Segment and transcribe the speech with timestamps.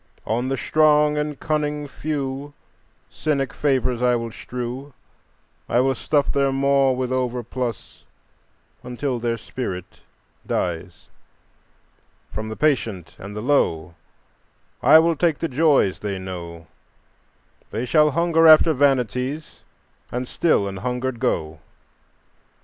[0.25, 2.55] "On the strong and cunning few
[3.07, 4.95] Cynic favors I will strew;
[5.69, 8.03] I will stuff their maw with overplus
[8.81, 9.99] until their spirit
[10.47, 11.07] dies;
[12.31, 13.93] From the patient and the low
[14.81, 16.65] I will take the joys they know;
[17.69, 19.61] They shall hunger after vanities
[20.11, 21.59] and still an hungered go.